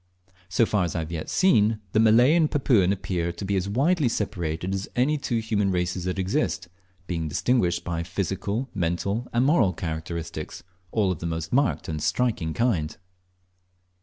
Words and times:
So 0.49 0.65
far 0.65 0.83
as 0.83 0.95
I 0.95 0.99
have 1.01 1.11
yet 1.11 1.29
seen, 1.29 1.79
the 1.91 1.99
Malay 1.99 2.33
and 2.33 2.49
Papuan 2.49 2.91
appear 2.91 3.31
to 3.33 3.45
be 3.45 3.55
as 3.55 3.69
widely 3.69 4.09
separated 4.09 4.73
as 4.73 4.87
any 4.95 5.15
two 5.15 5.37
human 5.37 5.69
races 5.69 6.05
that 6.05 6.17
exist, 6.17 6.69
being 7.05 7.27
distinguished 7.27 7.83
by 7.83 8.01
physical, 8.01 8.67
mental, 8.73 9.27
and 9.31 9.45
moral 9.45 9.73
characteristics, 9.73 10.63
all 10.91 11.11
of 11.11 11.19
the 11.19 11.27
most 11.27 11.53
marked 11.53 11.87
and 11.87 12.01
striking 12.01 12.55
kind. 12.55 12.97